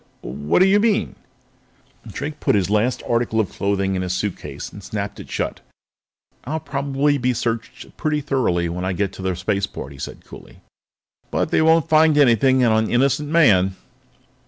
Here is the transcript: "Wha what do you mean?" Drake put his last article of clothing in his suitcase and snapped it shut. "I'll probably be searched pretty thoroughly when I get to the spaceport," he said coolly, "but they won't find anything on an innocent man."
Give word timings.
"Wha 0.23 0.31
what 0.31 0.59
do 0.63 0.65
you 0.65 0.79
mean?" 0.79 1.15
Drake 2.07 2.39
put 2.39 2.55
his 2.55 2.71
last 2.71 3.03
article 3.07 3.39
of 3.39 3.51
clothing 3.51 3.93
in 3.93 4.01
his 4.01 4.13
suitcase 4.13 4.71
and 4.73 4.83
snapped 4.83 5.19
it 5.19 5.29
shut. 5.29 5.59
"I'll 6.43 6.59
probably 6.59 7.19
be 7.19 7.35
searched 7.35 7.95
pretty 7.97 8.19
thoroughly 8.21 8.67
when 8.67 8.83
I 8.83 8.93
get 8.93 9.13
to 9.13 9.21
the 9.21 9.35
spaceport," 9.35 9.91
he 9.91 9.99
said 9.99 10.25
coolly, 10.25 10.61
"but 11.29 11.51
they 11.51 11.61
won't 11.61 11.87
find 11.87 12.17
anything 12.17 12.65
on 12.65 12.85
an 12.85 12.89
innocent 12.89 13.29
man." 13.29 13.75